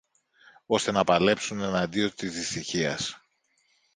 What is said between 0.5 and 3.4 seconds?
ώστε να παλέψουν εναντίον της δυστυχίας